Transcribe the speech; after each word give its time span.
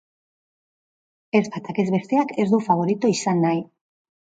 Ez 1.41 1.43
batak 1.57 1.83
ez 1.85 1.87
besteak 1.97 2.35
ez 2.45 2.49
du 2.55 2.63
faborito 2.71 3.15
izan 3.17 3.47
nahi. 3.49 3.65